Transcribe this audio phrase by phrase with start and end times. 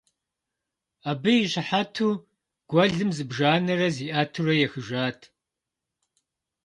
[1.09, 2.09] Абы и щыхьэту
[2.69, 5.19] гуэлым зыбжанэрэ зиӀэтурэ ехыжат.